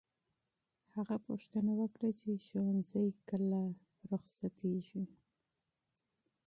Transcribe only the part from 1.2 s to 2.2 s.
پوښتنه وکړه